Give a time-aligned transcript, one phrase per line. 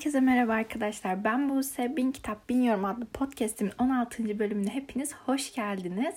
[0.00, 1.24] Herkese merhaba arkadaşlar.
[1.24, 1.96] Ben Buse.
[1.96, 4.38] Bin Kitap Bin Yorum adlı podcastimin 16.
[4.38, 6.14] bölümüne hepiniz hoş geldiniz.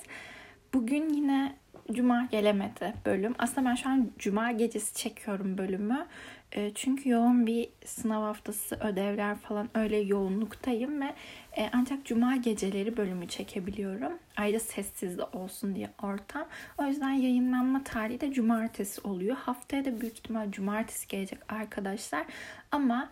[0.74, 1.56] Bugün yine
[1.92, 3.36] Cuma gelemedi bölüm.
[3.40, 6.08] Aslında ben şu an Cuma gecesi çekiyorum bölümü.
[6.52, 11.14] E, çünkü yoğun bir sınav haftası, ödevler falan öyle yoğunluktayım ve
[11.58, 14.14] e, ancak Cuma geceleri bölümü çekebiliyorum.
[14.38, 16.48] Ayrıca sessiz de olsun diye ortam.
[16.78, 19.36] O yüzden yayınlanma tarihi de Cumartesi oluyor.
[19.36, 22.26] Haftaya da büyük ihtimal Cumartesi gelecek arkadaşlar.
[22.72, 23.10] Ama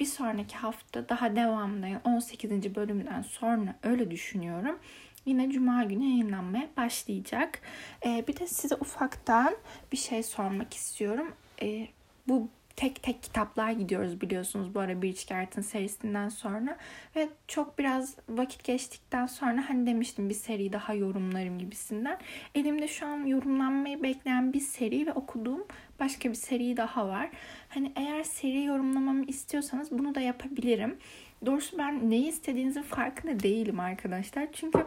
[0.00, 2.74] bir sonraki hafta daha devamlı 18.
[2.74, 4.78] bölümden sonra öyle düşünüyorum.
[5.26, 7.60] Yine cuma günü yayınlanmaya başlayacak.
[8.06, 9.56] Ee, bir de size ufaktan
[9.92, 11.34] bir şey sormak istiyorum.
[11.62, 11.88] Ee,
[12.28, 16.76] bu tek tek kitaplar gidiyoruz biliyorsunuz bu ara Bridgerton serisinden sonra.
[17.16, 22.18] Ve çok biraz vakit geçtikten sonra hani demiştim bir seri daha yorumlarım gibisinden.
[22.54, 25.64] Elimde şu an yorumlanmayı bekleyen bir seri ve okuduğum
[26.00, 27.30] başka bir seri daha var.
[27.68, 30.98] Hani eğer seri yorumlamamı istiyorsanız bunu da yapabilirim.
[31.46, 34.48] Doğrusu ben neyi istediğinizin farkında değilim arkadaşlar.
[34.52, 34.84] Çünkü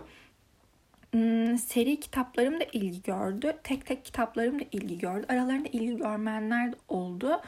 [1.57, 3.53] seri kitaplarım da ilgi gördü.
[3.63, 5.25] Tek tek kitaplarım da ilgi gördü.
[5.29, 7.41] Aralarında ilgi görmeyenler de oldu.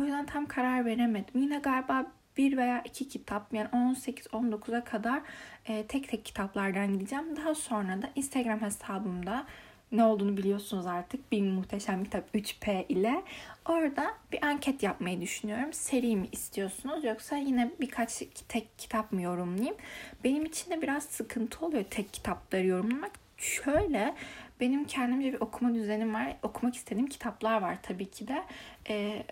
[0.00, 1.40] O yüzden tam karar veremedim.
[1.40, 2.06] Yine galiba
[2.36, 5.22] bir veya iki kitap yani 18-19'a kadar
[5.66, 7.36] e, tek tek kitaplardan gideceğim.
[7.36, 9.46] Daha sonra da Instagram hesabımda
[9.92, 11.32] ne olduğunu biliyorsunuz artık.
[11.32, 13.22] Bir muhteşem kitap 3P ile.
[13.68, 15.72] Orada bir anket yapmayı düşünüyorum.
[15.72, 19.76] Seri mi istiyorsunuz yoksa yine birkaç tek kitap mı yorumlayayım?
[20.24, 23.12] Benim için de biraz sıkıntı oluyor tek kitapları yorumlamak.
[23.36, 24.14] Şöyle
[24.60, 26.36] benim kendimce bir okuma düzenim var.
[26.42, 28.42] Okumak istediğim kitaplar var tabii ki de.
[28.88, 29.22] Ee,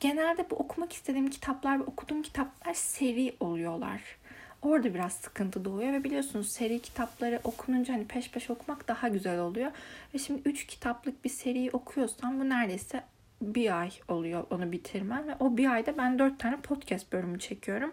[0.00, 4.00] genelde bu okumak istediğim kitaplar ve okuduğum kitaplar seri oluyorlar.
[4.62, 9.38] Orada biraz sıkıntı doğuyor ve biliyorsunuz seri kitapları okununca hani peş peşe okumak daha güzel
[9.40, 9.70] oluyor.
[10.14, 13.02] Ve şimdi 3 kitaplık bir seriyi okuyorsam bu neredeyse
[13.42, 15.28] bir ay oluyor onu bitirmem.
[15.28, 17.92] Ve o bir ayda ben 4 tane podcast bölümü çekiyorum.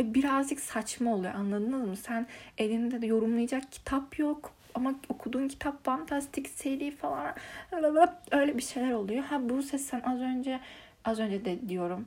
[0.00, 1.96] E, birazcık saçma oluyor anladınız mı?
[1.96, 2.26] Sen
[2.58, 7.34] elinde de yorumlayacak kitap yok ama okuduğun kitap fantastik seri falan
[8.30, 9.24] öyle bir şeyler oluyor.
[9.24, 10.60] Ha bu ses sen az önce
[11.04, 12.06] az önce de diyorum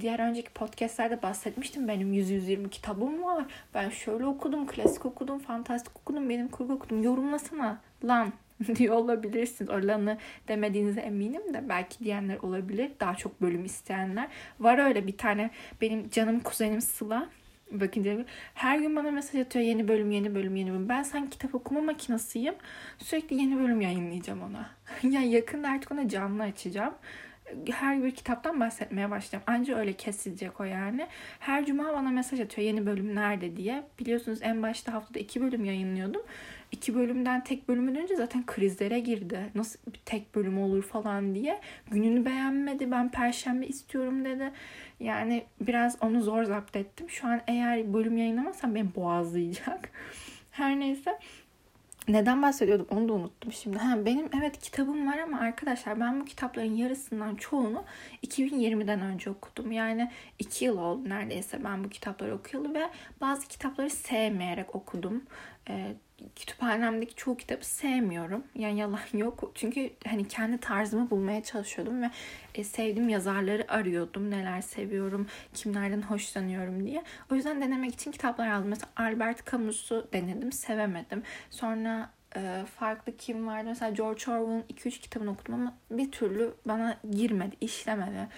[0.00, 1.88] diğer önceki podcastlerde bahsetmiştim.
[1.88, 3.44] Benim 100-120 kitabım var.
[3.74, 7.02] Ben şöyle okudum, klasik okudum, fantastik okudum, benim kurgu okudum.
[7.02, 8.32] Yorumlasana lan
[8.76, 9.70] diyor olabilirsiniz.
[9.70, 10.18] O lanı
[10.48, 12.90] demediğinize eminim de belki diyenler olabilir.
[13.00, 14.28] Daha çok bölüm isteyenler.
[14.60, 17.28] Var öyle bir tane benim canım kuzenim Sıla.
[17.70, 20.88] Bakın her gün bana mesaj atıyor yeni bölüm yeni bölüm yeni bölüm.
[20.88, 22.54] Ben sen kitap okuma makinasıyım.
[22.98, 24.70] Sürekli yeni bölüm yayınlayacağım ona.
[25.10, 26.94] yani yakında artık ona canlı açacağım
[27.70, 29.44] her bir kitaptan bahsetmeye başlayacağım.
[29.46, 31.06] Anca öyle kesilecek o yani.
[31.38, 33.82] Her cuma bana mesaj atıyor yeni bölüm nerede diye.
[33.98, 36.22] Biliyorsunuz en başta haftada iki bölüm yayınlıyordum.
[36.72, 39.50] İki bölümden tek bölümü dönünce zaten krizlere girdi.
[39.54, 41.60] Nasıl bir tek bölüm olur falan diye.
[41.90, 42.90] Gününü beğenmedi.
[42.90, 44.52] Ben perşembe istiyorum dedi.
[45.00, 47.10] Yani biraz onu zor zapt ettim.
[47.10, 49.90] Şu an eğer bölüm yayınlamazsam beni boğazlayacak.
[50.50, 51.18] Her neyse
[52.12, 53.78] neden bahsediyordum onu da unuttum şimdi.
[53.78, 57.84] Ha, benim evet kitabım var ama arkadaşlar ben bu kitapların yarısından çoğunu
[58.26, 59.72] 2020'den önce okudum.
[59.72, 62.90] Yani 2 yıl oldu neredeyse ben bu kitapları okuyalı ve
[63.20, 65.22] bazı kitapları sevmeyerek okudum.
[65.70, 65.94] Ee,
[66.36, 68.44] kütüphanemdeki çoğu kitabı sevmiyorum.
[68.54, 69.52] Yani yalan yok.
[69.54, 72.10] Çünkü hani kendi tarzımı bulmaya çalışıyordum ve
[72.54, 74.30] e, sevdiğim yazarları arıyordum.
[74.30, 77.04] Neler seviyorum, kimlerden hoşlanıyorum diye.
[77.32, 78.68] O yüzden denemek için kitaplar aldım.
[78.68, 81.22] Mesela Albert Camus'u denedim, sevemedim.
[81.50, 83.68] Sonra e, farklı kim vardı?
[83.68, 88.28] Mesela George Orwell'ın 2-3 kitabını okudum ama bir türlü bana girmedi, işlemedi.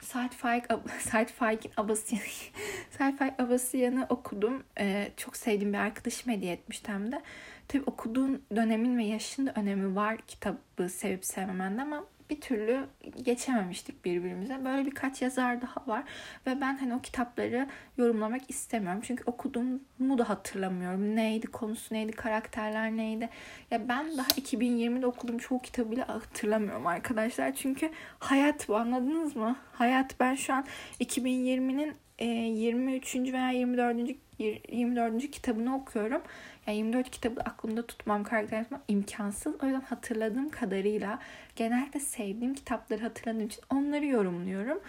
[0.00, 0.64] Said Faik,
[0.98, 2.24] Said Faik'in Abasıyan'ı
[2.98, 4.64] Said Faik Abasıyan'ı okudum.
[4.80, 7.22] Ee, çok sevdiğim bir arkadaşım hediye etmişti hem de.
[7.68, 12.86] Tabii okuduğun dönemin ve yaşın da önemi var kitabı sevip sevmemende ama bir türlü
[13.22, 14.64] geçememiştik birbirimize.
[14.64, 16.04] Böyle birkaç yazar daha var
[16.46, 17.66] ve ben hani o kitapları
[17.98, 19.00] yorumlamak istemiyorum.
[19.04, 21.16] Çünkü okuduğumu da hatırlamıyorum.
[21.16, 23.28] Neydi, konusu neydi, karakterler neydi.
[23.70, 27.54] Ya ben daha 2020'de okuduğum çoğu kitabı bile hatırlamıyorum arkadaşlar.
[27.54, 29.56] Çünkü hayat bu anladınız mı?
[29.72, 30.64] Hayat ben şu an
[31.00, 33.16] 2020'nin 23.
[33.16, 34.16] veya 24.
[34.38, 35.30] 24.
[35.30, 36.22] kitabını okuyorum.
[36.66, 39.54] Yani 24 kitabı aklımda tutmam, karakter tutmam imkansız.
[39.62, 41.18] O yüzden hatırladığım kadarıyla
[41.56, 44.80] genelde sevdiğim kitapları hatırladığım için onları yorumluyorum.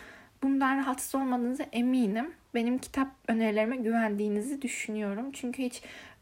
[0.44, 2.34] Bundan rahatsız olmadığınıza eminim.
[2.56, 5.32] Benim kitap önerilerime güvendiğinizi düşünüyorum.
[5.32, 5.82] Çünkü hiç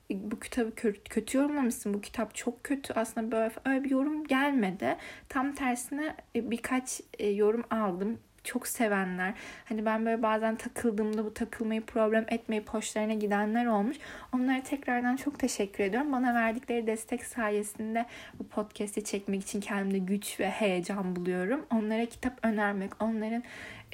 [0.10, 0.72] bu kitabı
[1.10, 4.98] kötü yorumlamışsın, bu kitap çok kötü aslında böyle öyle bir yorum gelmedi.
[5.30, 9.34] Tam tersine e, birkaç e, yorum aldım çok sevenler.
[9.66, 13.98] Hani ben böyle bazen takıldığımda bu takılmayı problem etmeyip hoşlarına gidenler olmuş.
[14.34, 16.12] Onlara tekrardan çok teşekkür ediyorum.
[16.12, 18.06] Bana verdikleri destek sayesinde
[18.40, 21.66] bu podcast'i çekmek için kendimde güç ve heyecan buluyorum.
[21.72, 23.44] Onlara kitap önermek, onların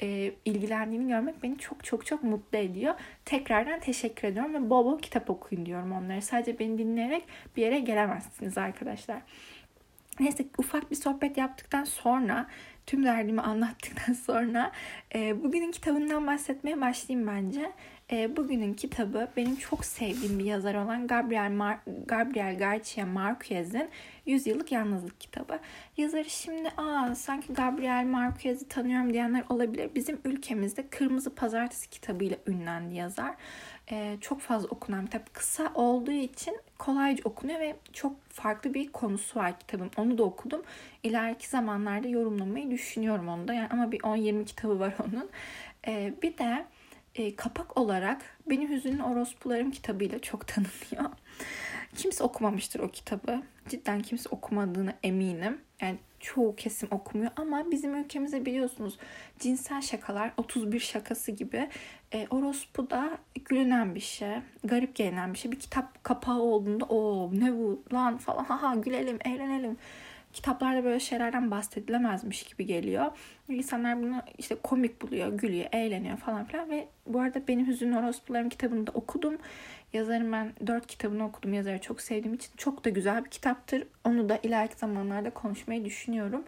[0.02, 2.94] e, ilgilendiğini görmek beni çok çok çok mutlu ediyor.
[3.24, 6.20] Tekrardan teşekkür ediyorum ve bol bol kitap okuyun diyorum onlara.
[6.20, 7.24] Sadece beni dinleyerek
[7.56, 9.22] bir yere gelemezsiniz arkadaşlar.
[10.20, 12.46] Neyse ufak bir sohbet yaptıktan sonra
[12.86, 14.72] tüm derdimi anlattıktan sonra
[15.14, 17.72] e, bugünün kitabından bahsetmeye başlayayım bence.
[18.12, 23.88] E, bugünün kitabı benim çok sevdiğim bir yazar olan Gabriel, Mar- Gabriel Garcia Marquez'in
[24.26, 25.58] Yüzyıllık Yalnızlık kitabı.
[25.96, 29.90] Yazarı şimdi aa sanki Gabriel Marquez'i tanıyorum diyenler olabilir.
[29.94, 33.34] Bizim ülkemizde Kırmızı Pazartesi kitabıyla ünlendi yazar.
[33.92, 35.34] Ee, çok fazla okunan kitap.
[35.34, 39.90] Kısa olduğu için kolayca okunuyor ve çok farklı bir konusu var kitabın.
[39.96, 40.62] Onu da okudum.
[41.02, 43.54] İleriki zamanlarda yorumlamayı düşünüyorum onu da.
[43.54, 45.30] Yani ama bir 10-20 kitabı var onun.
[45.86, 46.66] Ee, bir de
[47.14, 51.10] e, kapak olarak Benim Hüzünlü Orospularım kitabıyla çok tanınıyor.
[51.96, 53.42] Kimse okumamıştır o kitabı.
[53.68, 55.60] Cidden kimse okumadığını eminim.
[55.80, 58.98] Yani çoğu kesim okumuyor ama bizim ülkemizde biliyorsunuz
[59.38, 61.68] cinsel şakalar 31 şakası gibi
[62.14, 64.28] e, orospu da gülünen bir şey,
[64.64, 65.52] garip gelinen bir şey.
[65.52, 68.16] Bir kitap kapağı olduğunda o ne bu lan?
[68.16, 68.44] falan.
[68.44, 69.76] Ha gülelim, eğlenelim
[70.32, 73.06] kitaplarda böyle şeylerden bahsedilemezmiş gibi geliyor.
[73.48, 78.48] İnsanlar bunu işte komik buluyor, gülüyor, eğleniyor falan filan ve bu arada benim Hüzünlü Orospularım
[78.48, 79.38] kitabını da okudum.
[79.92, 81.52] Yazarım ben dört kitabını okudum.
[81.52, 83.86] Yazarı çok sevdiğim için çok da güzel bir kitaptır.
[84.04, 86.44] Onu da ileriki zamanlarda konuşmayı düşünüyorum.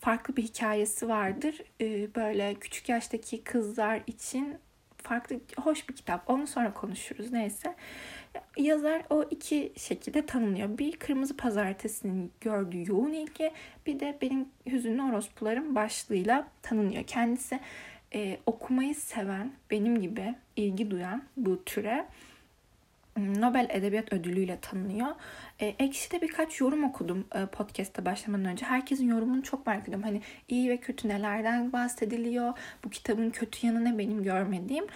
[0.00, 1.62] Farklı bir hikayesi vardır.
[1.80, 4.58] Ee, böyle küçük yaştaki kızlar için
[5.06, 6.30] farklı, hoş bir kitap.
[6.30, 7.74] Onu sonra konuşuruz neyse.
[8.56, 10.78] Yazar o iki şekilde tanınıyor.
[10.78, 13.52] Bir Kırmızı Pazartesi'nin gördüğü yoğun ilgi
[13.86, 17.04] bir de benim Hüzünlü Orospularım başlığıyla tanınıyor.
[17.04, 17.60] Kendisi
[18.14, 22.06] e, okumayı seven, benim gibi ilgi duyan bu türe
[23.16, 25.08] Nobel Edebiyat Ödülü ile tanınıyor.
[25.60, 28.66] E, Ekşi'de birkaç yorum okudum e, podcast'a başlamadan önce.
[28.66, 30.02] Herkesin yorumunu çok merak ediyorum.
[30.02, 32.52] Hani iyi ve kötü nelerden bahsediliyor?
[32.84, 34.86] Bu kitabın kötü yanı ne benim görmediğim?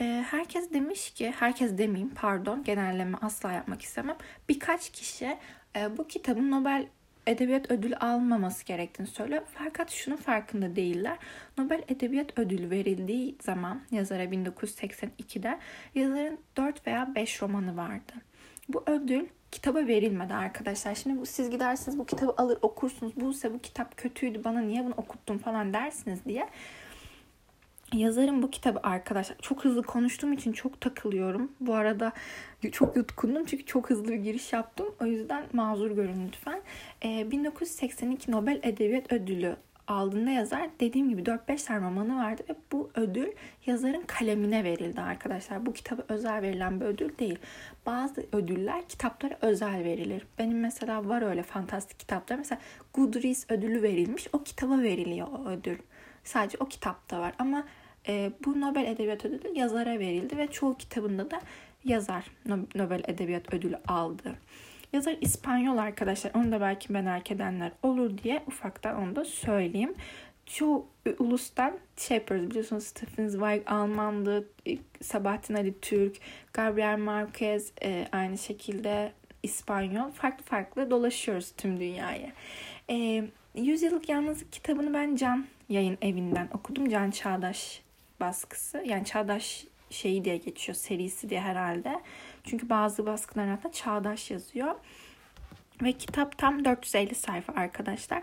[0.00, 4.16] E, herkes demiş ki, herkes demeyeyim pardon genelleme asla yapmak istemem.
[4.48, 5.36] Birkaç kişi
[5.76, 6.86] e, bu kitabın Nobel
[7.30, 9.42] edebiyat ödülü almaması gerektiğini söylüyor.
[9.54, 11.18] Fakat şunun farkında değiller.
[11.58, 15.58] Nobel Edebiyat Ödülü verildiği zaman yazara 1982'de
[15.94, 18.12] yazarın 4 veya 5 romanı vardı.
[18.68, 20.94] Bu ödül kitaba verilmedi arkadaşlar.
[20.94, 23.12] Şimdi bu, siz gidersiniz bu kitabı alır okursunuz.
[23.16, 26.48] Bu ise bu kitap kötüydü bana niye bunu okuttun falan dersiniz diye.
[27.94, 29.36] Yazarım bu kitabı arkadaşlar.
[29.42, 31.52] Çok hızlı konuştuğum için çok takılıyorum.
[31.60, 32.12] Bu arada
[32.72, 34.86] çok yutkundum çünkü çok hızlı bir giriş yaptım.
[35.00, 36.60] O yüzden mazur görün lütfen.
[37.04, 39.56] Ee, 1982 Nobel Edebiyat Ödülü
[39.86, 43.28] aldığında yazar dediğim gibi 4-5 tane romanı vardı ve bu ödül
[43.66, 45.66] yazarın kalemine verildi arkadaşlar.
[45.66, 47.38] Bu kitaba özel verilen bir ödül değil.
[47.86, 50.26] Bazı ödüller kitaplara özel verilir.
[50.38, 52.36] Benim mesela var öyle fantastik kitaplar.
[52.36, 52.60] Mesela
[52.94, 54.28] Goodreads ödülü verilmiş.
[54.32, 55.78] O kitaba veriliyor o ödül.
[56.24, 57.64] Sadece o kitapta var ama
[58.08, 61.40] e, bu Nobel Edebiyat Ödülü yazara verildi ve çoğu kitabında da
[61.84, 62.24] yazar
[62.74, 64.34] Nobel Edebiyat Ödülü aldı.
[64.92, 66.32] Yazar İspanyol arkadaşlar.
[66.34, 69.94] Onu da belki merak edenler olur diye ufaktan onu da söyleyeyim.
[70.46, 70.86] Çoğu
[71.18, 74.48] ulustan şey yapıyoruz biliyorsunuz Stephen Zweig Almandı,
[75.02, 76.16] Sabahattin Ali Türk,
[76.52, 79.12] Gabriel Marquez e, aynı şekilde
[79.42, 80.10] İspanyol.
[80.10, 82.32] Farklı farklı dolaşıyoruz tüm dünyayı.
[82.90, 83.24] E,
[83.54, 86.88] Yüzyıllık Yalnızlık kitabını ben Can yayın evinden okudum.
[86.88, 87.82] Can Çağdaş
[88.20, 88.82] baskısı.
[88.86, 92.00] Yani Çağdaş şeyi diye geçiyor serisi diye herhalde.
[92.44, 94.74] Çünkü bazı baskıların hatta Çağdaş yazıyor.
[95.82, 98.22] Ve kitap tam 450 sayfa arkadaşlar.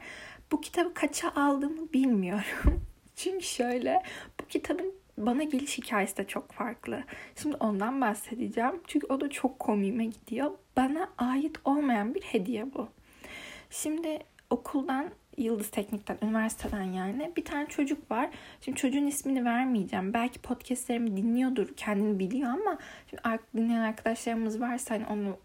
[0.51, 2.81] Bu kitabı kaça aldığımı bilmiyorum.
[3.15, 4.03] Çünkü şöyle
[4.41, 7.03] bu kitabın bana geliş hikayesi de çok farklı.
[7.35, 8.81] Şimdi ondan bahsedeceğim.
[8.87, 10.51] Çünkü o da çok komiğime gidiyor.
[10.77, 12.87] Bana ait olmayan bir hediye bu.
[13.69, 18.29] Şimdi okuldan Yıldız Teknik'ten, üniversiteden yani bir tane çocuk var.
[18.61, 20.13] Şimdi çocuğun ismini vermeyeceğim.
[20.13, 22.77] Belki podcastlerimi dinliyordur, kendini biliyor ama
[23.09, 23.21] şimdi
[23.55, 25.37] dinleyen arkadaşlarımız varsa hani onu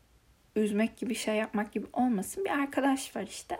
[0.56, 2.44] üzmek gibi şey yapmak gibi olmasın.
[2.44, 3.56] Bir arkadaş var işte.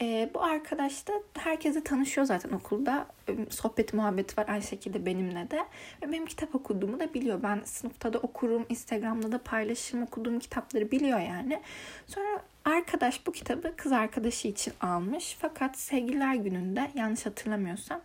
[0.00, 3.06] E, bu arkadaş da herkese tanışıyor zaten okulda.
[3.50, 5.58] Sohbet muhabbeti var aynı şekilde benimle de.
[6.02, 7.42] Ve benim kitap okuduğumu da biliyor.
[7.42, 11.60] Ben sınıfta da okurum, Instagram'da da paylaşırım okuduğum kitapları biliyor yani.
[12.06, 15.36] Sonra arkadaş bu kitabı kız arkadaşı için almış.
[15.40, 18.00] Fakat sevgililer gününde yanlış hatırlamıyorsam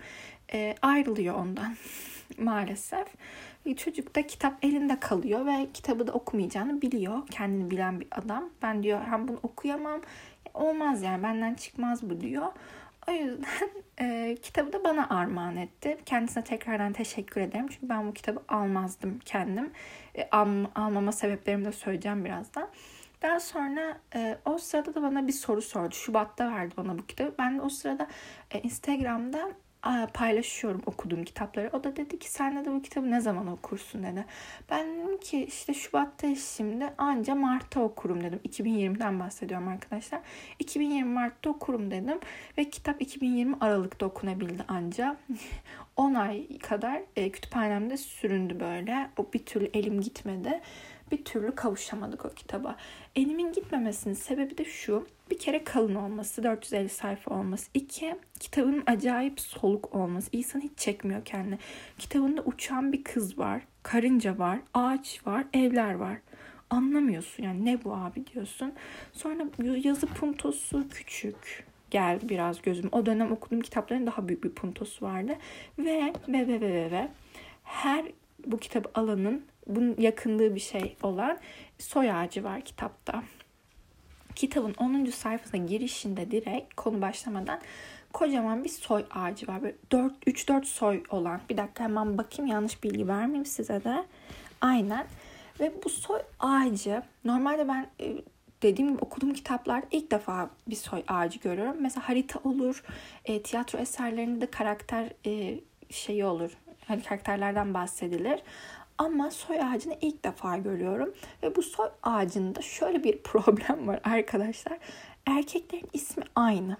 [0.53, 1.75] e, ayrılıyor ondan
[2.37, 3.07] maalesef.
[3.77, 7.27] Çocuk da kitap elinde kalıyor ve kitabı da okumayacağını biliyor.
[7.27, 8.49] Kendini bilen bir adam.
[8.61, 10.01] Ben diyor hem bunu okuyamam
[10.53, 12.47] olmaz yani benden çıkmaz bu diyor.
[13.07, 15.97] O yüzden e, kitabı da bana armağan etti.
[16.05, 17.67] Kendisine tekrardan teşekkür ederim.
[17.67, 19.71] Çünkü ben bu kitabı almazdım kendim.
[20.15, 22.69] E, al, almama sebeplerimi de söyleyeceğim birazdan.
[23.21, 25.95] Daha sonra e, o sırada da bana bir soru sordu.
[25.95, 27.35] Şubat'ta verdi bana bu kitabı.
[27.39, 28.07] Ben de o sırada
[28.51, 29.51] e, Instagram'da
[30.13, 31.69] paylaşıyorum okuduğum kitapları.
[31.73, 34.25] O da dedi ki sen de bu kitabı ne zaman okursun dedi.
[34.69, 38.39] Ben dedim ki işte Şubat'ta şimdi anca Mart'ta okurum dedim.
[38.49, 40.21] 2020'den bahsediyorum arkadaşlar.
[40.59, 42.19] 2020 Mart'ta okurum dedim.
[42.57, 45.17] Ve kitap 2020 Aralık'ta okunabildi anca.
[45.97, 49.09] 10 ay kadar e, kütüphanemde süründü böyle.
[49.17, 50.61] O bir türlü elim gitmedi
[51.13, 52.75] bir türlü kavuşamadık o kitaba.
[53.15, 55.07] Elimin gitmemesinin sebebi de şu.
[55.33, 57.69] Bir kere kalın olması, 450 sayfa olması.
[57.73, 60.29] İki, kitabın acayip soluk olması.
[60.31, 61.57] İnsan hiç çekmiyor kendini.
[61.97, 66.17] Kitabında uçan bir kız var, karınca var, ağaç var, evler var.
[66.69, 68.73] Anlamıyorsun yani ne bu abi diyorsun.
[69.13, 69.45] Sonra
[69.83, 72.89] yazı puntosu küçük geldi biraz gözüm.
[72.91, 75.35] O dönem okuduğum kitapların daha büyük bir puntosu vardı.
[75.79, 77.07] Ve ve ve ve ve, ve
[77.63, 78.05] her
[78.45, 81.37] bu kitabı alanın bunun yakındığı bir şey olan
[81.79, 83.23] soy ağacı var kitapta.
[84.35, 85.05] Kitabın 10.
[85.05, 87.61] sayfasına girişinde direkt konu başlamadan
[88.13, 89.61] kocaman bir soy ağacı var.
[89.61, 91.41] Böyle 4 3 4 soy olan.
[91.49, 94.05] Bir dakika hemen bakayım yanlış bilgi vermeyeyim size de.
[94.61, 95.05] Aynen.
[95.59, 98.15] Ve bu soy ağacı normalde ben e,
[98.61, 101.75] dediğim gibi okuduğum kitaplarda ilk defa bir soy ağacı görüyorum.
[101.79, 102.83] Mesela harita olur,
[103.25, 105.59] e, tiyatro eserlerinde de karakter e,
[105.89, 106.51] şeyi olur.
[106.87, 108.39] Hani karakterlerden bahsedilir.
[108.97, 111.13] Ama soy ağacını ilk defa görüyorum.
[111.43, 114.77] Ve bu soy ağacında şöyle bir problem var arkadaşlar.
[115.25, 116.77] Erkeklerin ismi aynı.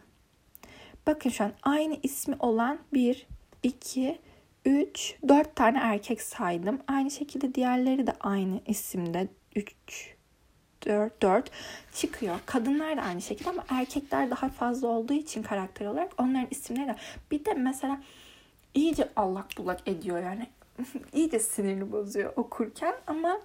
[1.07, 3.27] Bakın şu an aynı ismi olan 1,
[3.63, 4.19] 2,
[4.65, 6.79] 3, 4 tane erkek saydım.
[6.87, 9.27] Aynı şekilde diğerleri de aynı isimde.
[9.55, 9.75] 3,
[10.85, 11.51] 4, 4
[11.93, 12.39] çıkıyor.
[12.45, 16.95] Kadınlar da aynı şekilde ama erkekler daha fazla olduğu için karakter olarak onların isimleri de.
[17.31, 18.01] Bir de mesela
[18.73, 20.47] iyice allak bullak ediyor yani.
[21.13, 23.39] iyice sinirini bozuyor okurken ama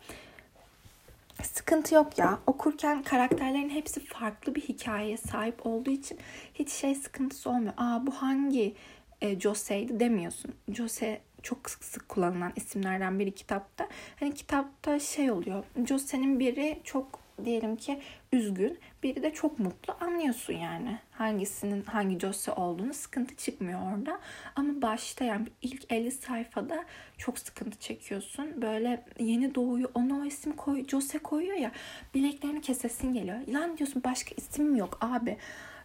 [1.42, 2.38] sıkıntı yok ya.
[2.46, 6.18] Okurken karakterlerin hepsi farklı bir hikayeye sahip olduğu için
[6.54, 7.72] hiç şey sıkıntısı olmuyor.
[7.76, 8.74] Aa bu hangi
[9.20, 10.54] e, Jose'ydi demiyorsun.
[10.68, 13.88] Jose çok sık sık kullanılan isimlerden biri kitapta.
[14.20, 15.64] Hani kitapta şey oluyor.
[15.86, 18.00] Jose'nin biri çok diyelim ki
[18.32, 20.98] üzgün, biri de çok mutlu anlıyorsun yani.
[21.10, 24.20] Hangisinin hangi Jose olduğunu sıkıntı çıkmıyor orada.
[24.56, 26.84] Ama başta yani ilk 50 sayfada
[27.18, 28.62] çok sıkıntı çekiyorsun.
[28.62, 31.72] Böyle yeni doğuyor ona o isim koy, Jose koyuyor ya
[32.14, 33.46] bileklerini kesesin geliyor.
[33.48, 35.36] Lan diyorsun başka isim yok abi.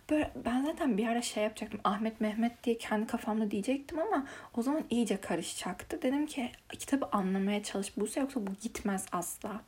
[0.09, 1.79] Böyle ben zaten bir ara şey yapacaktım.
[1.83, 6.01] Ahmet Mehmet diye kendi kafamda diyecektim ama o zaman iyice karışacaktı.
[6.01, 9.61] Dedim ki kitabı anlamaya çalış Buse yoksa bu gitmez asla.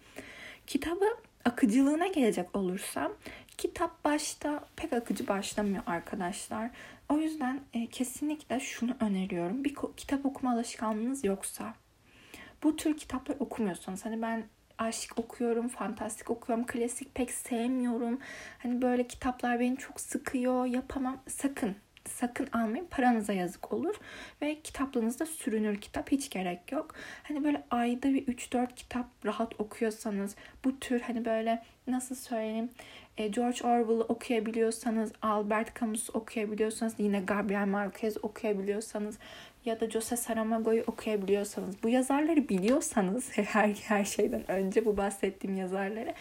[0.67, 1.05] Kitabı
[1.45, 3.13] akıcılığına gelecek olursam
[3.57, 6.69] kitap başta pek akıcı başlamıyor arkadaşlar.
[7.09, 9.63] O yüzden e, kesinlikle şunu öneriyorum.
[9.63, 11.73] Bir kitap okuma alışkanlığınız yoksa
[12.63, 14.43] bu tür kitaplar okumuyorsanız hani ben
[14.77, 18.19] aşk okuyorum, fantastik okuyorum, klasik pek sevmiyorum.
[18.63, 21.17] Hani böyle kitaplar beni çok sıkıyor, yapamam.
[21.27, 21.75] Sakın
[22.09, 22.87] sakın almayın.
[22.91, 23.95] Paranıza yazık olur.
[24.41, 26.11] Ve kitaplığınızda sürünür kitap.
[26.11, 26.95] Hiç gerek yok.
[27.23, 30.35] Hani böyle ayda bir 3-4 kitap rahat okuyorsanız
[30.65, 32.69] bu tür hani böyle nasıl söyleyeyim
[33.17, 39.17] e, George Orwell'ı okuyabiliyorsanız, Albert Camus'u okuyabiliyorsanız, yine Gabriel Marquez okuyabiliyorsanız
[39.65, 46.13] ya da Jose Saramago'yu okuyabiliyorsanız, bu yazarları biliyorsanız her her şeyden önce bu bahsettiğim yazarları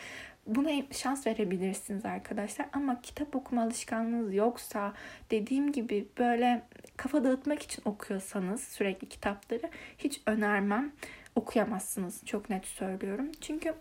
[0.47, 2.67] buna şans verebilirsiniz arkadaşlar.
[2.73, 4.93] Ama kitap okuma alışkanlığınız yoksa
[5.31, 6.63] dediğim gibi böyle
[6.97, 10.93] kafa dağıtmak için okuyorsanız sürekli kitapları hiç önermem.
[11.35, 13.33] Okuyamazsınız çok net söylüyorum.
[13.41, 13.75] Çünkü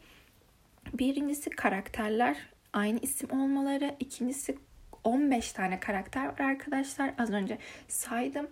[0.93, 2.37] birincisi karakterler
[2.73, 3.95] aynı isim olmaları.
[3.99, 4.57] ikincisi
[5.03, 7.13] 15 tane karakter var arkadaşlar.
[7.17, 8.47] Az önce saydım.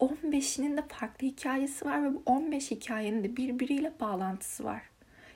[0.00, 4.82] 15'inin de farklı hikayesi var ve bu 15 hikayenin de birbiriyle bağlantısı var.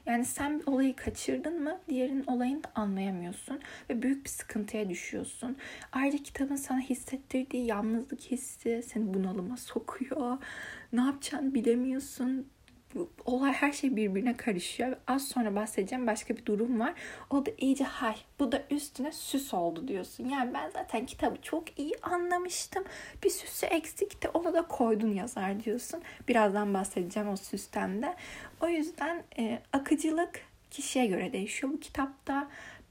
[0.08, 3.60] Yani sen bir olayı kaçırdın mı diğerinin olayını da anlayamıyorsun
[3.90, 5.56] ve büyük bir sıkıntıya düşüyorsun.
[5.92, 10.38] Ayrıca kitabın sana hissettirdiği yalnızlık hissi seni bunalıma sokuyor.
[10.92, 12.48] Ne yapacağını bilemiyorsun
[13.24, 14.96] olay her şey birbirine karışıyor.
[15.06, 16.94] Az sonra bahsedeceğim başka bir durum var.
[17.30, 20.28] O da iyice hay bu da üstüne süs oldu diyorsun.
[20.28, 22.84] Yani ben zaten kitabı çok iyi anlamıştım.
[23.24, 26.02] Bir süsü eksikti onu da koydun yazar diyorsun.
[26.28, 28.14] Birazdan bahsedeceğim o süsten de.
[28.60, 30.40] O yüzden e, akıcılık
[30.70, 31.72] kişiye göre değişiyor.
[31.72, 32.48] Bu kitapta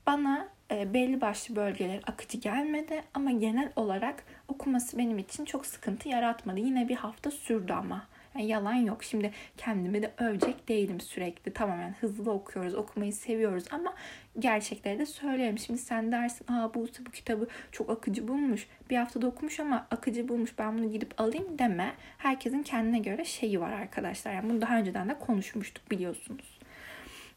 [0.07, 6.09] bana e, belli başlı bölgeler akıcı gelmedi ama genel olarak okuması benim için çok sıkıntı
[6.09, 6.59] yaratmadı.
[6.59, 9.03] Yine bir hafta sürdü ama Yani yalan yok.
[9.03, 11.53] Şimdi kendimi de övecek değilim sürekli.
[11.53, 13.93] Tamam yani hızlı okuyoruz, okumayı seviyoruz ama
[14.39, 15.57] gerçekleri de söylerim.
[15.57, 18.67] Şimdi sen dersin aa bu, bu kitabı çok akıcı bulmuş.
[18.89, 21.93] Bir haftada okumuş ama akıcı bulmuş ben bunu gidip alayım deme.
[22.17, 24.33] Herkesin kendine göre şeyi var arkadaşlar.
[24.33, 26.59] Yani bunu daha önceden de konuşmuştuk biliyorsunuz.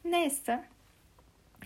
[0.04, 0.64] Neyse.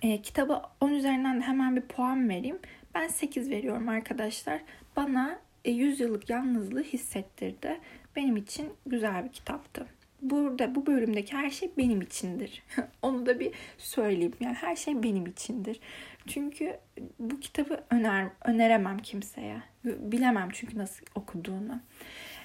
[0.02, 2.58] E, kitaba 10 üzerinden de hemen bir puan vereyim.
[2.94, 4.60] Ben 8 veriyorum arkadaşlar.
[4.96, 7.80] Bana 100 e, yıllık yalnızlığı hissettirdi.
[8.16, 9.86] Benim için güzel bir kitaptı.
[10.22, 12.62] Burada bu bölümdeki her şey benim içindir.
[13.02, 14.34] Onu da bir söyleyeyim.
[14.40, 15.80] Yani her şey benim içindir.
[16.26, 16.76] Çünkü
[17.18, 19.62] bu kitabı öner öneremem kimseye.
[19.84, 21.80] Bilemem çünkü nasıl okuduğunu.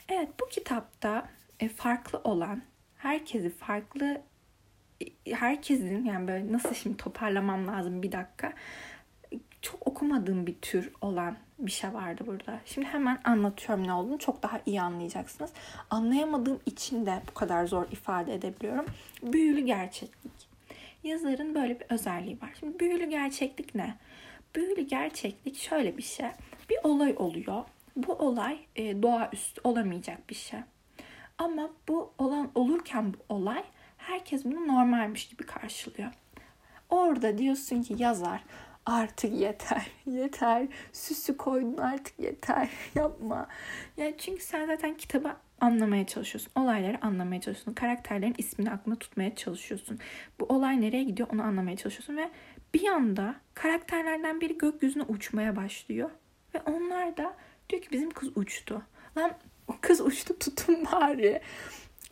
[0.09, 2.61] Evet bu kitapta e, farklı olan,
[2.97, 4.21] herkesi farklı
[5.01, 8.53] e, herkesin yani böyle nasıl şimdi toparlamam lazım bir dakika
[9.61, 12.59] çok okumadığım bir tür olan bir şey vardı burada.
[12.65, 14.17] Şimdi hemen anlatıyorum ne olduğunu.
[14.17, 15.51] Çok daha iyi anlayacaksınız.
[15.89, 18.85] Anlayamadığım için de bu kadar zor ifade edebiliyorum.
[19.23, 20.49] Büyülü gerçeklik.
[21.03, 22.49] Yazarın böyle bir özelliği var.
[22.59, 23.95] Şimdi büyülü gerçeklik ne?
[24.55, 26.29] Büyülü gerçeklik şöyle bir şey.
[26.69, 27.63] Bir olay oluyor.
[27.95, 30.59] Bu olay e, doğaüstü olamayacak bir şey.
[31.37, 33.63] Ama bu olan olurken bu olay
[33.97, 36.11] herkes bunu normalmiş gibi karşılıyor.
[36.89, 38.43] Orada diyorsun ki yazar
[38.85, 43.47] artık yeter, yeter, süsü koydun artık yeter, yapma.
[43.97, 46.51] Yani çünkü sen zaten kitabı anlamaya çalışıyorsun.
[46.55, 47.73] Olayları anlamaya çalışıyorsun.
[47.73, 49.99] Karakterlerin ismini aklında tutmaya çalışıyorsun.
[50.39, 52.29] Bu olay nereye gidiyor onu anlamaya çalışıyorsun ve
[52.73, 56.09] bir anda karakterlerden biri gökyüzüne uçmaya başlıyor.
[56.55, 57.35] Ve onlar da
[57.69, 58.81] diyor ki bizim kız uçtu.
[59.17, 59.31] Lan
[59.81, 61.41] kız uçtu tutun bari.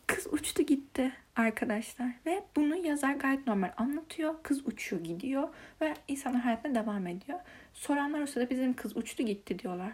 [0.07, 2.07] Kız uçtu gitti arkadaşlar.
[2.25, 4.35] Ve bunu yazar gayet normal anlatıyor.
[4.43, 5.49] Kız uçuyor gidiyor
[5.81, 7.39] ve insanlar hayatına devam ediyor.
[7.73, 9.91] Soranlar olsa da bizim kız uçtu gitti diyorlar.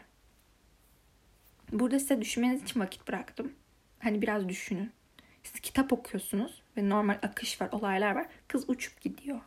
[1.71, 3.53] Burada size düşünmeniz için vakit bıraktım.
[3.99, 4.91] Hani biraz düşünün.
[5.43, 8.25] Siz kitap okuyorsunuz ve normal akış var, olaylar var.
[8.47, 9.39] Kız uçup gidiyor.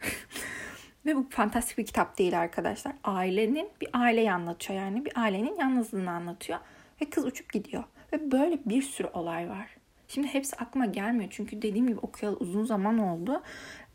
[1.06, 2.92] ve bu fantastik bir kitap değil arkadaşlar.
[3.04, 5.04] Ailenin bir aileyi anlatıyor yani.
[5.04, 6.58] Bir ailenin yalnızlığını anlatıyor.
[7.00, 7.84] Ve kız uçup gidiyor.
[8.12, 9.76] Ve böyle bir sürü olay var.
[10.14, 13.42] Şimdi hepsi aklıma gelmiyor çünkü dediğim gibi okuyalı uzun zaman oldu.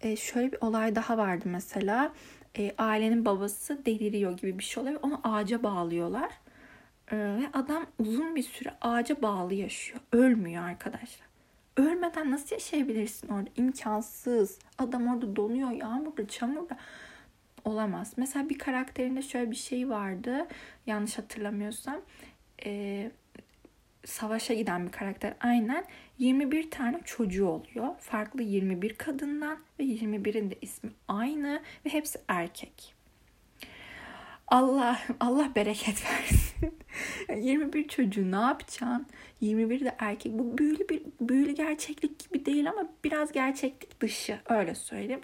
[0.02, 2.14] Ee, şöyle bir olay daha vardı mesela.
[2.58, 6.32] Ee, ailenin babası deliriyor gibi bir şey oluyor onu ağaca bağlıyorlar.
[7.12, 10.00] Ee, ve adam uzun bir süre ağaca bağlı yaşıyor.
[10.12, 11.28] Ölmüyor arkadaşlar.
[11.78, 13.50] Ölmeden nasıl yaşayabilirsin orada?
[13.56, 14.60] İmkansız.
[14.78, 16.78] Adam orada donuyor yağmurda, çamurda.
[17.66, 18.14] Olamaz.
[18.18, 20.48] Mesela bir karakterinde şöyle bir şey vardı.
[20.86, 22.02] Yanlış hatırlamıyorsam.
[22.66, 23.12] Ee,
[24.10, 25.86] savaşa giden bir karakter aynen
[26.18, 27.88] 21 tane çocuğu oluyor.
[28.00, 32.96] Farklı 21 kadından ve 21'in de ismi aynı ve hepsi erkek.
[34.48, 36.80] Allah Allah bereket versin.
[37.36, 39.08] 21 çocuğu ne yapacaksın?
[39.42, 40.34] 21 de erkek.
[40.34, 45.22] Bu büyülü bir büyülü gerçeklik gibi değil ama biraz gerçeklik dışı öyle söyleyeyim.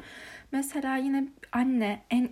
[0.51, 2.29] Mesela yine anne en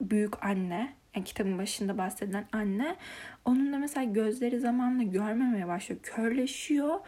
[0.00, 2.96] büyük anne yani kitabın başında bahsedilen anne
[3.44, 6.00] onun da mesela gözleri zamanla görmemeye başlıyor.
[6.02, 7.00] Körleşiyor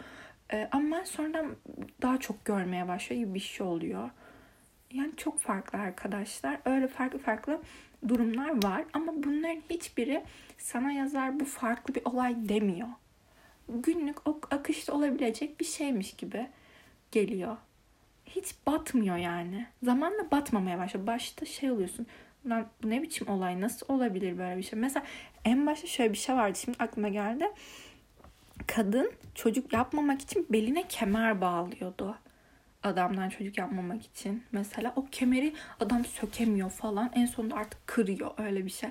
[0.53, 1.57] ee, ama sonradan
[2.03, 4.11] daha çok görmeye başlıyor gibi bir şey oluyor.
[4.93, 6.61] Yani çok farklı arkadaşlar.
[6.65, 7.61] Öyle farklı farklı
[8.09, 10.23] durumlar var ama bunların hiçbiri
[10.59, 12.89] sana yazar bu farklı bir olay demiyor.
[13.69, 16.49] Günlük o akışta olabilecek bir şeymiş gibi
[17.13, 17.57] geliyor.
[18.27, 19.67] Hiç batmıyor yani.
[19.83, 21.07] Zamanla batmamaya başlıyor.
[21.07, 22.07] Başta şey oluyorsun.
[22.47, 23.61] Lan bu ne biçim olay?
[23.61, 24.79] Nasıl olabilir böyle bir şey?
[24.79, 25.07] Mesela
[25.45, 26.59] en başta şöyle bir şey vardı.
[26.59, 27.45] Şimdi aklıma geldi.
[28.67, 32.17] Kadın çocuk yapmamak için beline kemer bağlıyordu.
[32.83, 34.45] Adamdan çocuk yapmamak için.
[34.53, 37.11] Mesela o kemeri adam sökemiyor falan.
[37.15, 38.91] En sonunda artık kırıyor öyle bir şey.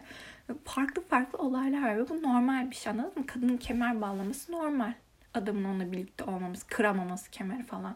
[0.66, 3.26] Farklı farklı olaylar var ve bu normal bir şey anladın mı?
[3.26, 4.94] Kadının kemer bağlaması normal.
[5.34, 7.96] Adamın onunla birlikte olmaması, kıramaması kemeri falan.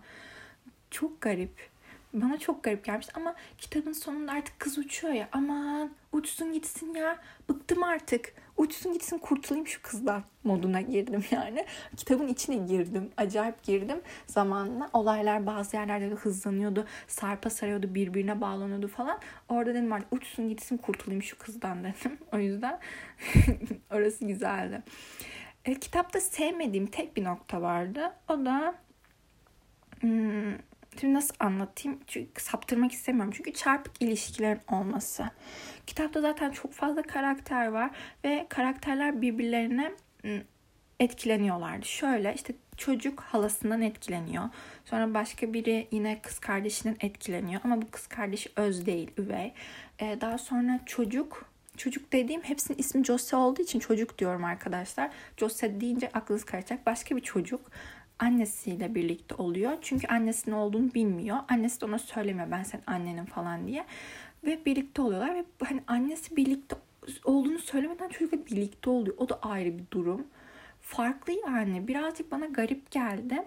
[0.92, 1.70] Çok garip.
[2.22, 5.30] Bana çok garip gelmiş ama kitabın sonunda artık kız uçuyor ya.
[5.32, 7.20] Aman uçsun gitsin ya.
[7.50, 8.34] Bıktım artık.
[8.58, 11.66] Uçsun gitsin kurtulayım şu kızdan moduna girdim yani.
[11.98, 13.12] Kitabın içine girdim.
[13.18, 14.02] Acayip girdim.
[14.28, 16.86] Zamanla olaylar bazı yerlerde de hızlanıyordu.
[17.08, 17.96] Sarpa sarıyordu.
[17.96, 19.20] Birbirine bağlanıyordu falan.
[19.50, 22.18] Orada dedim artık uçsun gitsin kurtulayım şu kızdan dedim.
[22.34, 22.80] O yüzden
[23.92, 24.84] orası güzeldi.
[25.66, 28.14] E, kitapta sevmediğim tek bir nokta vardı.
[28.30, 28.76] O da
[30.02, 30.54] hmm,
[31.00, 32.00] Şimdi nasıl anlatayım?
[32.08, 33.34] Çünkü saptırmak istemiyorum.
[33.38, 35.26] Çünkü çarpık ilişkilerin olması.
[35.88, 37.92] Kitapta zaten çok fazla karakter var
[38.24, 39.92] ve karakterler birbirlerine
[41.00, 41.86] etkileniyorlardı.
[41.86, 44.50] Şöyle işte çocuk halasından etkileniyor.
[44.86, 47.62] Sonra başka biri yine kız kardeşinin etkileniyor.
[47.64, 49.54] Ama bu kız kardeşi öz değil, üvey.
[50.00, 55.12] Ee, daha sonra çocuk Çocuk dediğim hepsinin ismi Jose olduğu için çocuk diyorum arkadaşlar.
[55.38, 56.86] Jose deyince aklınız karışacak.
[56.86, 57.62] Başka bir çocuk
[58.20, 59.78] annesiyle birlikte oluyor.
[59.82, 61.38] Çünkü annesinin olduğunu bilmiyor.
[61.50, 63.86] Annesi de ona söylemiyor ben senin annenin falan diye.
[64.44, 66.76] Ve birlikte oluyorlar ve hani annesi birlikte
[67.24, 69.16] olduğunu söylemeden çocukla birlikte oluyor.
[69.18, 70.28] O da ayrı bir durum.
[70.82, 71.88] Farklı yani.
[71.88, 73.44] Birazcık bana garip geldi.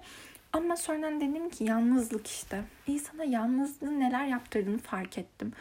[0.52, 2.64] Ama sonradan dedim ki yalnızlık işte.
[2.86, 5.52] İnsana yalnızlığın neler yaptırdığını fark ettim.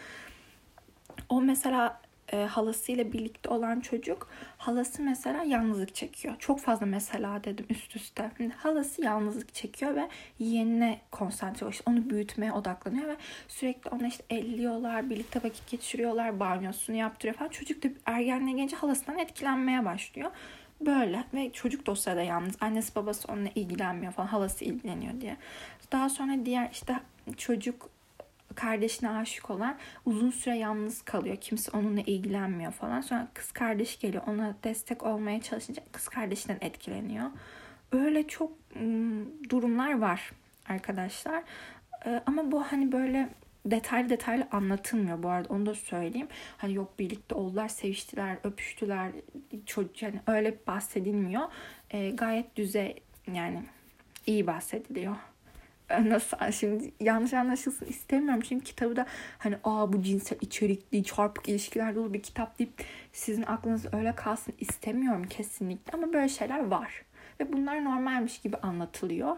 [1.30, 2.02] O mesela
[2.34, 6.36] e, halasıyla birlikte olan çocuk halası mesela yalnızlık çekiyor.
[6.40, 8.32] Çok fazla mesela dedim üst üste.
[8.58, 10.10] Halası yalnızlık çekiyor ve
[10.40, 11.74] yeğenine konsantre oluyor.
[11.74, 13.16] İşte onu büyütmeye odaklanıyor ve
[13.48, 17.50] sürekli ona işte elliyorlar, birlikte vakit geçiriyorlar, banyosunu yaptırıyor falan.
[17.50, 20.32] Çocuk da ergenliğe gelince halasından etkilenmeye başlıyor.
[20.82, 22.56] Böyle ve çocuk da o sırada yalnız.
[22.62, 24.28] Annesi babası onunla ilgilenmiyor falan.
[24.28, 25.38] Halası ilgileniyor diye.
[25.92, 27.00] Daha sonra diğer işte
[27.38, 27.90] çocuk
[28.58, 31.38] kardeşine aşık olan uzun süre yalnız kalıyor.
[31.42, 33.02] Kimse onunla ilgilenmiyor falan.
[33.02, 34.24] Sonra kız kardeş geliyor.
[34.28, 37.26] Ona destek olmaya çalışınca kız kardeşinden etkileniyor.
[37.92, 38.52] Öyle çok
[39.50, 40.32] durumlar var
[40.70, 41.44] arkadaşlar.
[42.26, 43.30] Ama bu hani böyle
[43.66, 46.28] detaylı detaylı anlatılmıyor bu arada onu da söyleyeyim.
[46.58, 49.12] Hani yok birlikte oldular, seviştiler, öpüştüler.
[49.66, 51.44] Çocuk yani öyle bahsedilmiyor.
[51.92, 53.64] E, gayet düzey yani
[54.26, 55.16] iyi bahsediliyor
[56.04, 58.42] nasıl şimdi yanlış anlaşılsın istemiyorum.
[58.42, 59.06] Çünkü kitabı da
[59.38, 62.74] hani aa bu cinsel içerikli çarpık ilişkiler dolu bir kitap deyip
[63.14, 65.98] sizin aklınız öyle kalsın istemiyorum kesinlikle.
[65.98, 67.06] Ama böyle şeyler var.
[67.40, 69.38] Ve bunlar normalmiş gibi anlatılıyor.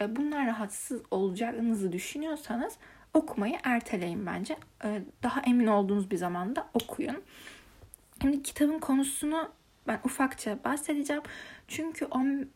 [0.00, 2.76] E, bunlar rahatsız olacağınızı düşünüyorsanız
[3.14, 4.56] okumayı erteleyin bence.
[4.84, 7.22] E, daha emin olduğunuz bir zamanda okuyun.
[8.22, 9.48] Şimdi kitabın konusunu
[9.90, 11.22] ben ufakça bahsedeceğim.
[11.68, 12.48] Çünkü on,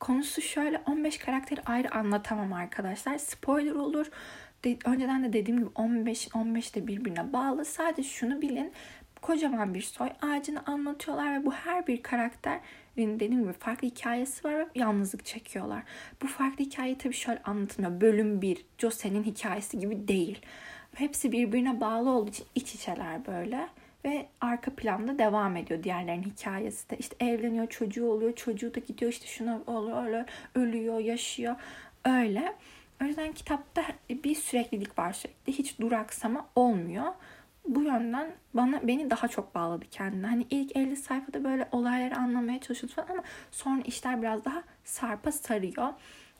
[0.00, 3.18] konusu şöyle 15 karakteri ayrı anlatamam arkadaşlar.
[3.18, 4.06] Spoiler olur.
[4.64, 7.64] De, önceden de dediğim gibi 15 15 de birbirine bağlı.
[7.64, 8.72] Sadece şunu bilin.
[9.22, 14.54] Kocaman bir soy ağacını anlatıyorlar ve bu her bir karakterin dediğim gibi farklı hikayesi var
[14.54, 15.82] ve yalnızlık çekiyorlar.
[16.22, 18.00] Bu farklı hikayeyi tabii şöyle anlatılmıyor.
[18.00, 20.40] Bölüm 1 Jose'nin hikayesi gibi değil.
[20.94, 23.68] Hepsi birbirine bağlı olduğu için iç içeler böyle
[24.08, 26.96] ve arka planda devam ediyor diğerlerinin hikayesi de.
[26.96, 31.56] İşte evleniyor, çocuğu oluyor, çocuğu da gidiyor işte şuna oluyor, ölüyor, yaşıyor.
[32.04, 32.54] Öyle.
[33.02, 35.52] O yüzden kitapta bir süreklilik var sürekli.
[35.52, 37.12] Hiç duraksama olmuyor.
[37.68, 40.26] Bu yönden bana beni daha çok bağladı kendine.
[40.26, 45.32] Hani ilk 50 sayfada böyle olayları anlamaya çalışıyordu falan ama sonra işler biraz daha sarpa
[45.32, 45.88] sarıyor.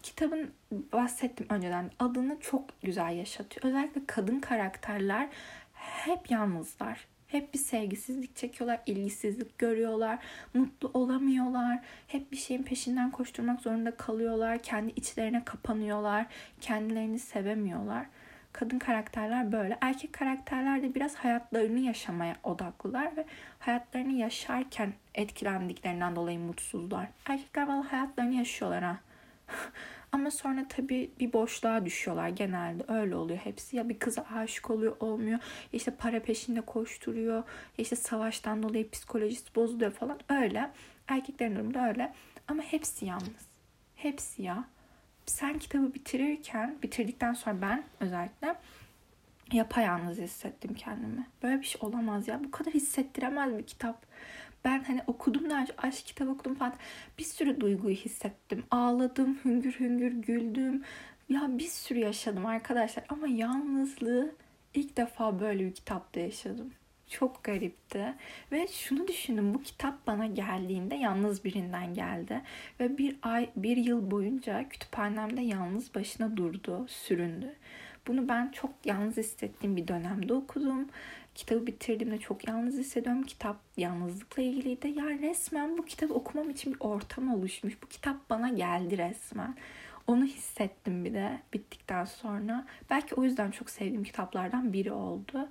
[0.03, 3.65] Kitabın bahsettim önceden adını çok güzel yaşatıyor.
[3.65, 5.29] Özellikle kadın karakterler
[5.75, 7.07] hep yalnızlar.
[7.29, 10.19] Hep bir sevgisizlik çekiyorlar, ilgisizlik görüyorlar,
[10.55, 11.81] mutlu olamıyorlar.
[12.07, 14.63] Hep bir şeyin peşinden koşturmak zorunda kalıyorlar.
[14.63, 16.27] Kendi içlerine kapanıyorlar,
[16.61, 18.07] kendilerini sevemiyorlar.
[18.53, 19.79] Kadın karakterler böyle.
[19.81, 23.25] Erkek karakterler de biraz hayatlarını yaşamaya odaklılar ve
[23.59, 27.09] hayatlarını yaşarken etkilendiklerinden dolayı mutsuzlar.
[27.27, 28.97] Erkekler valla hayatlarını yaşıyorlar ha.
[30.13, 33.77] Ama sonra tabii bir boşluğa düşüyorlar genelde öyle oluyor hepsi.
[33.77, 35.39] Ya bir kıza aşık oluyor olmuyor.
[35.73, 37.37] İşte para peşinde koşturuyor.
[37.37, 37.45] Ya
[37.79, 40.71] işte savaştan dolayı psikolojisi bozuluyor falan öyle.
[41.09, 42.13] Erkeklerin durumu da öyle.
[42.49, 43.49] Ama hepsi yalnız.
[43.97, 44.65] Hepsi ya.
[45.27, 48.55] Sen kitabı bitirirken, bitirdikten sonra ben özellikle
[49.53, 51.27] yapayalnız hissettim kendimi.
[51.43, 52.45] Böyle bir şey olamaz ya.
[52.45, 54.07] Bu kadar hissettiremez bir kitap
[54.65, 56.75] ben hani okudum daha önce aşk kitabı okudum falan.
[57.19, 58.65] Bir sürü duyguyu hissettim.
[58.71, 60.83] Ağladım, hüngür hüngür güldüm.
[61.29, 63.05] Ya bir sürü yaşadım arkadaşlar.
[63.09, 64.35] Ama yalnızlığı
[64.75, 66.73] ilk defa böyle bir kitapta yaşadım.
[67.09, 68.15] Çok garipti.
[68.53, 69.55] Ve şunu düşündüm.
[69.55, 72.43] Bu kitap bana geldiğinde yalnız birinden geldi.
[72.81, 77.55] Ve bir ay, bir yıl boyunca kütüphanemde yalnız başına durdu, süründü.
[78.09, 80.89] Bunu ben çok yalnız hissettiğim bir dönemde okudum.
[81.35, 83.23] Kitabı bitirdiğimde çok yalnız hissediyorum.
[83.23, 84.89] Kitap yalnızlıkla ilgiliydi.
[84.89, 87.83] Ya resmen bu kitabı okumam için bir ortam oluşmuş.
[87.83, 89.55] Bu kitap bana geldi resmen.
[90.07, 92.67] Onu hissettim bir de bittikten sonra.
[92.91, 95.49] Belki o yüzden çok sevdiğim kitaplardan biri oldu.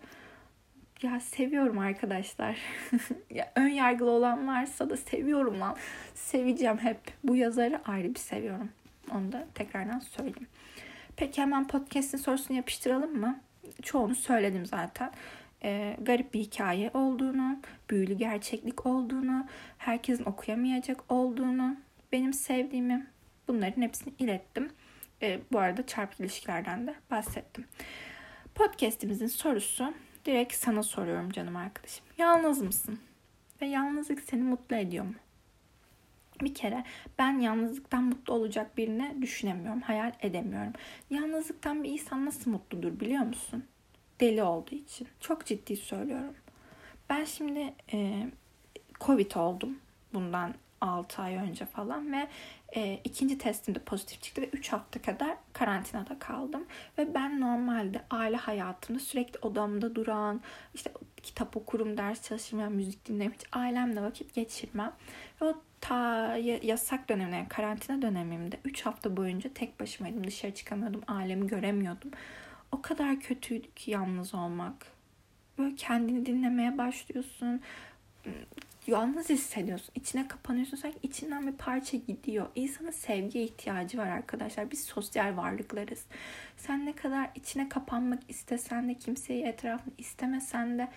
[1.02, 2.58] Ya seviyorum arkadaşlar.
[3.30, 5.76] ya ön yargılı olan varsa da seviyorum lan.
[6.14, 7.00] Seveceğim hep.
[7.24, 8.70] Bu yazarı ayrı bir seviyorum.
[9.12, 10.48] Onu da tekrardan söyleyeyim.
[11.18, 13.40] Peki hemen podcast'in sorusunu yapıştıralım mı?
[13.82, 15.12] Çoğunu söyledim zaten.
[15.64, 19.46] Ee, garip bir hikaye olduğunu, büyülü gerçeklik olduğunu,
[19.78, 21.78] herkesin okuyamayacak olduğunu,
[22.12, 23.08] benim sevdiğimi
[23.48, 24.70] bunların hepsini ilettim.
[25.22, 27.66] Ee, bu arada çarpık ilişkilerden de bahsettim.
[28.56, 29.94] Podcast'imizin sorusu
[30.26, 32.06] direkt sana soruyorum canım arkadaşım.
[32.18, 33.00] Yalnız mısın?
[33.62, 35.14] Ve yalnızlık seni mutlu ediyor mu?
[36.42, 36.84] Bir kere
[37.20, 40.74] ben yalnızlıktan mutlu olacak birini düşünemiyorum, hayal edemiyorum.
[41.10, 43.64] Yalnızlıktan bir insan nasıl mutludur biliyor musun?
[44.20, 45.08] Deli olduğu için.
[45.20, 46.34] Çok ciddi söylüyorum.
[47.10, 48.28] Ben şimdi e,
[49.00, 49.78] Covid oldum
[50.14, 52.28] bundan 6 ay önce falan ve
[52.76, 56.66] E, ikinci testimde pozitif çıktı ve 3 hafta kadar karantinada kaldım.
[56.98, 60.42] Ve ben normalde aile hayatımda sürekli odamda duran,
[60.74, 60.92] işte
[61.24, 64.94] kitap okurum, ders çalışırım, müzik dinlerim, hiç ailemle vakit geçirmem.
[65.42, 70.28] Ve o ta yasak döneminde, yani karantina dönemimde 3 hafta boyunca tek başımaydım.
[70.28, 72.12] Dışarı çıkamıyordum, ailemi göremiyordum.
[72.72, 74.88] O kadar kötüydü ki yalnız olmak.
[75.58, 77.62] Böyle kendini dinlemeye başlıyorsun
[78.88, 79.92] yalnız hissediyorsun.
[79.96, 80.78] İçine kapanıyorsun.
[80.78, 82.48] Sanki içinden bir parça gidiyor.
[82.56, 84.72] İnsanın sevgiye ihtiyacı var arkadaşlar.
[84.72, 86.06] Biz sosyal varlıklarız.
[86.58, 90.88] Sen ne kadar içine kapanmak istesen de kimseyi etrafını istemesen de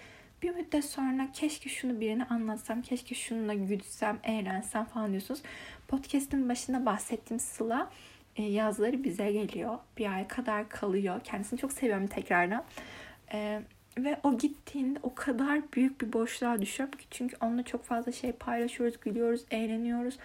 [0.42, 5.42] bir müddet sonra keşke şunu birine anlatsam, keşke şununla gülsem, eğlensem falan diyorsunuz.
[5.88, 7.90] Podcast'ın başında bahsettiğim Sıla
[8.37, 9.79] e, yazları bize geliyor.
[9.98, 11.20] Bir ay kadar kalıyor.
[11.24, 12.64] Kendisini çok seviyorum tekrardan.
[13.33, 13.62] Ee,
[13.98, 18.33] ve o gittiğinde o kadar büyük bir boşluğa düşüyorum ki çünkü onunla çok fazla şey
[18.33, 20.18] paylaşıyoruz, gülüyoruz, eğleniyoruz.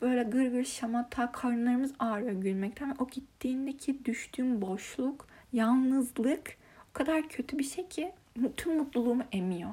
[0.00, 2.96] Böyle gır gır şamata, karınlarımız ağrıyor gülmekten.
[2.98, 6.56] O gittiğindeki düştüğüm boşluk, yalnızlık
[6.90, 8.12] o kadar kötü bir şey ki
[8.56, 9.70] tüm mutluluğumu emiyor.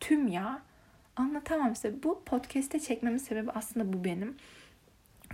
[0.00, 0.62] Tüm ya.
[1.16, 2.02] Anlatamam size.
[2.02, 4.36] Bu podcast'te çekmemin sebebi aslında bu benim.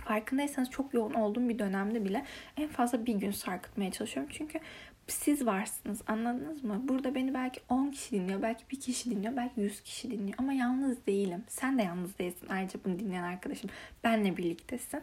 [0.05, 2.25] Farkındaysanız çok yoğun olduğum bir dönemde bile
[2.57, 4.31] en fazla bir gün sarkıtmaya çalışıyorum.
[4.37, 4.59] Çünkü
[5.07, 6.81] siz varsınız anladınız mı?
[6.83, 10.53] Burada beni belki 10 kişi dinliyor, belki bir kişi dinliyor, belki 100 kişi dinliyor ama
[10.53, 11.43] yalnız değilim.
[11.47, 12.47] Sen de yalnız değilsin.
[12.49, 13.69] Ayrıca bunu dinleyen arkadaşım
[14.03, 15.01] benle birliktesin.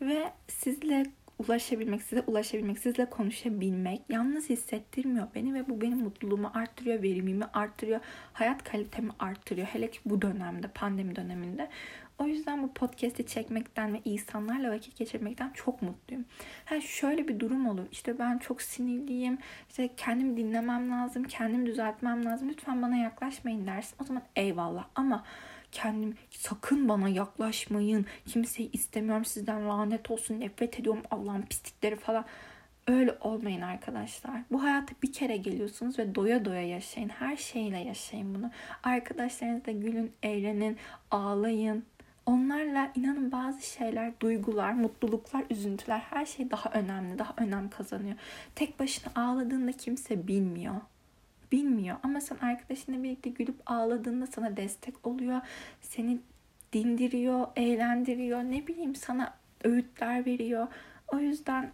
[0.00, 1.06] Ve sizle
[1.38, 8.00] ulaşabilmek, size ulaşabilmek, sizle konuşabilmek yalnız hissettirmiyor beni ve bu benim mutluluğumu arttırıyor, verimimi arttırıyor,
[8.32, 9.66] hayat kalitemi arttırıyor.
[9.66, 11.68] Hele ki bu dönemde, pandemi döneminde.
[12.18, 16.24] O yüzden bu podcast'i çekmekten ve insanlarla vakit geçirmekten çok mutluyum.
[16.64, 17.84] Ha şöyle bir durum olur.
[17.92, 19.38] İşte ben çok sinirliyim.
[19.68, 21.24] İşte kendimi dinlemem lazım.
[21.24, 22.48] Kendimi düzeltmem lazım.
[22.48, 23.96] Lütfen bana yaklaşmayın dersin.
[24.02, 24.84] O zaman eyvallah.
[24.94, 25.24] Ama
[25.72, 28.06] kendim sakın bana yaklaşmayın.
[28.26, 30.40] Kimseyi istemiyorum sizden lanet olsun.
[30.40, 32.24] Nefret ediyorum Allah'ın pislikleri falan.
[32.86, 34.40] Öyle olmayın arkadaşlar.
[34.50, 37.08] Bu hayata bir kere geliyorsunuz ve doya doya yaşayın.
[37.08, 38.50] Her şeyle yaşayın bunu.
[38.82, 40.76] Arkadaşlarınızla gülün, eğlenin,
[41.10, 41.84] ağlayın,
[42.26, 48.16] Onlarla inanın bazı şeyler, duygular, mutluluklar, üzüntüler her şey daha önemli, daha önem kazanıyor.
[48.54, 50.74] Tek başına ağladığında kimse bilmiyor.
[51.52, 55.40] Bilmiyor ama sen arkadaşınla birlikte gülüp ağladığında sana destek oluyor.
[55.80, 56.18] Seni
[56.72, 58.42] dindiriyor, eğlendiriyor.
[58.42, 60.66] Ne bileyim sana öğütler veriyor.
[61.12, 61.72] O yüzden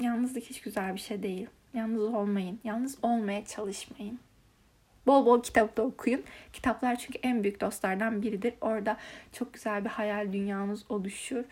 [0.00, 1.46] yalnızlık hiç güzel bir şey değil.
[1.74, 2.60] Yalnız olmayın.
[2.64, 4.18] Yalnız olmaya çalışmayın.
[5.06, 6.22] Bol bol kitap da okuyun.
[6.52, 8.54] Kitaplar çünkü en büyük dostlardan biridir.
[8.60, 8.96] Orada
[9.32, 11.44] çok güzel bir hayal dünyamız oluşur.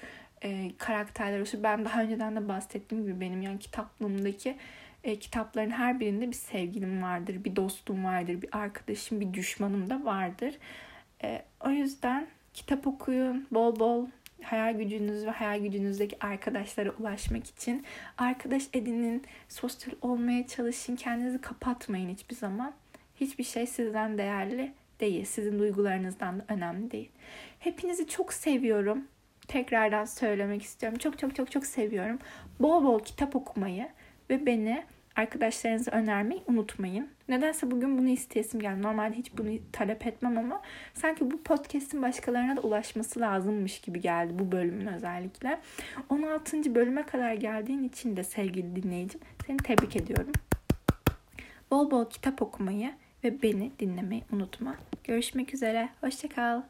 [0.43, 1.63] E, karakterler oluşur.
[1.63, 4.57] Ben daha önceden de bahsettiğim gibi benim yani kitaplığımdaki
[5.05, 10.05] e, kitapların her birinde bir sevgilim vardır, bir dostum vardır, bir arkadaşım, bir düşmanım da
[10.05, 10.55] vardır.
[11.25, 14.07] E, o yüzden kitap okuyun, bol bol
[14.43, 17.85] hayal gücünüz ve hayal gücünüzdeki arkadaşlara ulaşmak için
[18.19, 22.73] arkadaş edinin, sosyal olmaya çalışın, kendinizi kapatmayın hiçbir zaman.
[23.23, 25.25] Hiçbir şey sizden değerli değil.
[25.25, 27.11] Sizin duygularınızdan da önemli değil.
[27.59, 29.05] Hepinizi çok seviyorum.
[29.49, 30.99] Tekrardan söylemek istiyorum.
[30.99, 32.19] Çok çok çok çok seviyorum.
[32.61, 33.89] Bol bol kitap okumayı
[34.31, 34.85] ve beni
[35.17, 37.09] arkadaşlarınıza önermeyi unutmayın.
[37.29, 38.83] Nedense bugün bunu isteyesim geldi.
[38.83, 40.63] Normalde hiç bunu talep etmem ama
[40.95, 45.61] sanki bu podcast'in başkalarına da ulaşması lazımmış gibi geldi bu bölümün özellikle.
[46.09, 46.75] 16.
[46.75, 50.33] bölüme kadar geldiğin için de sevgili dinleyicim seni tebrik ediyorum.
[51.71, 52.93] Bol bol kitap okumayı
[53.25, 54.77] ve beni dinlemeyi unutma.
[55.05, 55.89] Görüşmek üzere.
[56.01, 56.63] Hoşçakal.